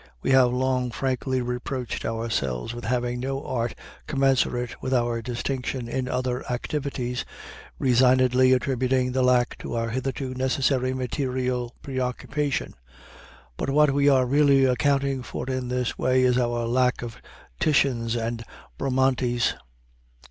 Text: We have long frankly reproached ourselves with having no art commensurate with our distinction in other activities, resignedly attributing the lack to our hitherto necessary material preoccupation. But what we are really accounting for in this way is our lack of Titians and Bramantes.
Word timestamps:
We 0.23 0.31
have 0.31 0.51
long 0.51 0.89
frankly 0.89 1.43
reproached 1.43 2.05
ourselves 2.05 2.73
with 2.73 2.85
having 2.85 3.19
no 3.19 3.45
art 3.45 3.75
commensurate 4.07 4.81
with 4.81 4.95
our 4.95 5.21
distinction 5.21 5.87
in 5.87 6.07
other 6.07 6.43
activities, 6.51 7.23
resignedly 7.77 8.51
attributing 8.51 9.11
the 9.11 9.21
lack 9.21 9.59
to 9.59 9.75
our 9.75 9.89
hitherto 9.91 10.33
necessary 10.33 10.95
material 10.95 11.75
preoccupation. 11.83 12.73
But 13.57 13.69
what 13.69 13.91
we 13.91 14.09
are 14.09 14.25
really 14.25 14.65
accounting 14.65 15.21
for 15.21 15.47
in 15.47 15.67
this 15.67 15.99
way 15.99 16.23
is 16.23 16.35
our 16.39 16.65
lack 16.65 17.03
of 17.03 17.17
Titians 17.59 18.15
and 18.15 18.43
Bramantes. 18.79 19.53